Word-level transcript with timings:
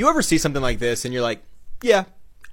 You 0.00 0.08
ever 0.08 0.22
see 0.22 0.38
something 0.38 0.62
like 0.62 0.78
this 0.78 1.04
and 1.04 1.12
you're 1.12 1.22
like, 1.22 1.42
yeah, 1.82 2.04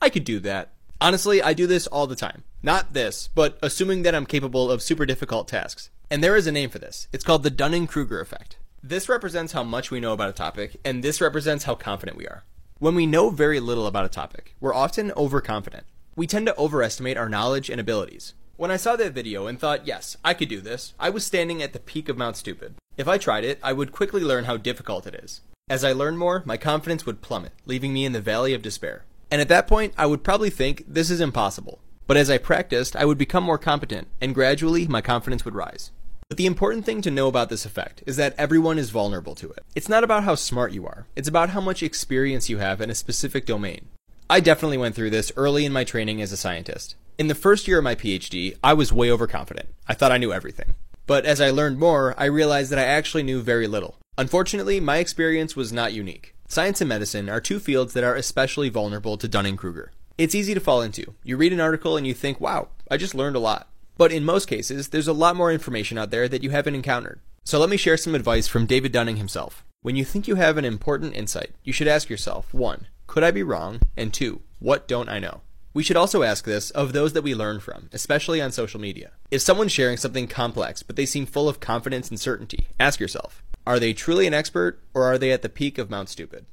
I 0.01 0.09
could 0.09 0.25
do 0.25 0.41
that. 0.41 0.73
Honestly, 0.99 1.41
I 1.41 1.53
do 1.53 1.65
this 1.65 1.87
all 1.87 2.05
the 2.05 2.13
time. 2.13 2.43
Not 2.61 2.91
this, 2.91 3.29
but 3.29 3.57
assuming 3.63 4.03
that 4.03 4.13
I'm 4.13 4.25
capable 4.25 4.69
of 4.69 4.81
super 4.81 5.05
difficult 5.05 5.47
tasks. 5.47 5.89
And 6.11 6.21
there 6.21 6.35
is 6.35 6.45
a 6.45 6.51
name 6.51 6.69
for 6.69 6.79
this. 6.79 7.07
It's 7.13 7.23
called 7.23 7.43
the 7.43 7.49
Dunning-Kruger 7.49 8.19
effect. 8.19 8.57
This 8.83 9.07
represents 9.07 9.53
how 9.53 9.63
much 9.63 9.91
we 9.91 10.01
know 10.01 10.11
about 10.11 10.27
a 10.29 10.33
topic, 10.33 10.75
and 10.83 11.01
this 11.01 11.21
represents 11.21 11.63
how 11.63 11.75
confident 11.75 12.17
we 12.17 12.27
are. 12.27 12.43
When 12.79 12.95
we 12.95 13.05
know 13.05 13.29
very 13.29 13.61
little 13.61 13.87
about 13.87 14.03
a 14.03 14.09
topic, 14.09 14.53
we're 14.59 14.75
often 14.75 15.13
overconfident. 15.13 15.85
We 16.17 16.27
tend 16.27 16.47
to 16.47 16.57
overestimate 16.57 17.15
our 17.15 17.29
knowledge 17.29 17.69
and 17.69 17.79
abilities. 17.79 18.33
When 18.57 18.71
I 18.71 18.75
saw 18.75 18.97
that 18.97 19.13
video 19.13 19.47
and 19.47 19.57
thought, 19.57 19.87
yes, 19.87 20.17
I 20.21 20.33
could 20.33 20.49
do 20.49 20.59
this, 20.59 20.93
I 20.99 21.09
was 21.09 21.25
standing 21.25 21.63
at 21.63 21.71
the 21.71 21.79
peak 21.79 22.09
of 22.09 22.17
Mount 22.17 22.35
Stupid. 22.35 22.75
If 22.97 23.07
I 23.07 23.17
tried 23.17 23.45
it, 23.45 23.57
I 23.63 23.71
would 23.71 23.93
quickly 23.93 24.21
learn 24.21 24.43
how 24.43 24.57
difficult 24.57 25.07
it 25.07 25.15
is. 25.15 25.39
As 25.69 25.83
I 25.83 25.91
learned 25.91 26.17
more, 26.17 26.43
my 26.45 26.55
confidence 26.55 27.05
would 27.05 27.21
plummet, 27.21 27.51
leaving 27.65 27.91
me 27.91 28.05
in 28.05 28.13
the 28.13 28.21
valley 28.21 28.53
of 28.53 28.61
despair. 28.61 29.03
And 29.29 29.41
at 29.41 29.49
that 29.49 29.67
point, 29.67 29.93
I 29.97 30.05
would 30.05 30.23
probably 30.23 30.49
think 30.49 30.85
this 30.87 31.09
is 31.09 31.19
impossible. 31.19 31.79
But 32.07 32.15
as 32.15 32.29
I 32.29 32.37
practiced, 32.37 32.95
I 32.95 33.03
would 33.03 33.17
become 33.17 33.43
more 33.43 33.57
competent, 33.57 34.07
and 34.21 34.33
gradually 34.33 34.87
my 34.87 35.01
confidence 35.01 35.43
would 35.43 35.55
rise. 35.55 35.91
But 36.29 36.37
the 36.37 36.45
important 36.45 36.85
thing 36.85 37.01
to 37.01 37.11
know 37.11 37.27
about 37.27 37.49
this 37.49 37.65
effect 37.65 38.01
is 38.05 38.15
that 38.15 38.33
everyone 38.37 38.79
is 38.79 38.91
vulnerable 38.91 39.35
to 39.35 39.49
it. 39.51 39.65
It's 39.75 39.89
not 39.89 40.05
about 40.05 40.23
how 40.23 40.35
smart 40.35 40.71
you 40.71 40.85
are, 40.85 41.05
it's 41.17 41.27
about 41.27 41.49
how 41.49 41.59
much 41.59 41.83
experience 41.83 42.49
you 42.49 42.59
have 42.59 42.79
in 42.79 42.89
a 42.89 42.95
specific 42.95 43.45
domain. 43.45 43.89
I 44.29 44.39
definitely 44.39 44.77
went 44.77 44.95
through 44.95 45.09
this 45.09 45.33
early 45.35 45.65
in 45.65 45.73
my 45.73 45.83
training 45.83 46.21
as 46.21 46.31
a 46.31 46.37
scientist. 46.37 46.95
In 47.17 47.27
the 47.27 47.35
first 47.35 47.67
year 47.67 47.79
of 47.79 47.83
my 47.83 47.95
PhD, 47.95 48.55
I 48.63 48.73
was 48.73 48.93
way 48.93 49.11
overconfident. 49.11 49.67
I 49.85 49.95
thought 49.95 50.13
I 50.13 50.17
knew 50.17 50.31
everything. 50.31 50.75
But 51.07 51.25
as 51.25 51.41
I 51.41 51.49
learned 51.49 51.77
more, 51.77 52.15
I 52.17 52.25
realized 52.25 52.71
that 52.71 52.79
I 52.79 52.83
actually 52.83 53.23
knew 53.23 53.41
very 53.41 53.67
little. 53.67 53.97
Unfortunately, 54.19 54.79
my 54.79 54.97
experience 54.97 55.55
was 55.55 55.71
not 55.71 55.93
unique. 55.93 56.33
Science 56.47 56.81
and 56.81 56.89
medicine 56.89 57.29
are 57.29 57.39
two 57.39 57.59
fields 57.59 57.93
that 57.93 58.03
are 58.03 58.15
especially 58.15 58.67
vulnerable 58.67 59.15
to 59.15 59.27
Dunning 59.27 59.55
Kruger. 59.55 59.91
It's 60.17 60.33
easy 60.33 60.55
to 60.55 60.59
fall 60.59 60.81
into. 60.81 61.13
You 61.23 61.37
read 61.37 61.53
an 61.53 61.59
article 61.59 61.95
and 61.95 62.07
you 62.07 62.15
think, 62.15 62.41
wow, 62.41 62.69
I 62.89 62.97
just 62.97 63.13
learned 63.13 63.35
a 63.35 63.39
lot. 63.39 63.69
But 63.95 64.11
in 64.11 64.25
most 64.25 64.47
cases, 64.47 64.87
there's 64.87 65.07
a 65.07 65.13
lot 65.13 65.35
more 65.35 65.51
information 65.51 65.99
out 65.99 66.09
there 66.09 66.27
that 66.29 66.41
you 66.41 66.49
haven't 66.49 66.73
encountered. 66.73 67.19
So 67.43 67.59
let 67.59 67.69
me 67.69 67.77
share 67.77 67.95
some 67.95 68.15
advice 68.15 68.47
from 68.47 68.65
David 68.65 68.91
Dunning 68.91 69.17
himself. 69.17 69.63
When 69.83 69.95
you 69.95 70.03
think 70.03 70.27
you 70.27 70.33
have 70.33 70.57
an 70.57 70.65
important 70.65 71.15
insight, 71.15 71.51
you 71.63 71.71
should 71.71 71.87
ask 71.87 72.09
yourself 72.09 72.51
1. 72.51 72.87
Could 73.05 73.23
I 73.23 73.29
be 73.29 73.43
wrong? 73.43 73.81
And 73.95 74.11
2. 74.11 74.41
What 74.57 74.87
don't 74.87 75.09
I 75.09 75.19
know? 75.19 75.41
We 75.75 75.83
should 75.83 75.95
also 75.95 76.23
ask 76.23 76.43
this 76.43 76.71
of 76.71 76.91
those 76.91 77.13
that 77.13 77.21
we 77.21 77.35
learn 77.35 77.59
from, 77.59 77.89
especially 77.93 78.41
on 78.41 78.51
social 78.51 78.81
media. 78.81 79.11
If 79.29 79.43
someone's 79.43 79.71
sharing 79.71 79.97
something 79.97 80.27
complex, 80.27 80.81
but 80.81 80.95
they 80.95 81.05
seem 81.05 81.27
full 81.27 81.47
of 81.47 81.59
confidence 81.59 82.09
and 82.09 82.19
certainty, 82.19 82.67
ask 82.79 82.99
yourself 82.99 83.43
are 83.67 83.79
they 83.79 83.91
truly 83.91 84.25
an 84.25 84.33
expert, 84.33 84.79
or 84.93 85.03
are 85.03 85.17
they 85.17 85.33
at 85.33 85.41
the 85.41 85.49
peak 85.49 85.77
of 85.77 85.89
Mount 85.89 86.07
Stupid? 86.07 86.45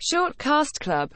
Short 0.00 0.36
Cast 0.36 0.80
Club 0.80 1.10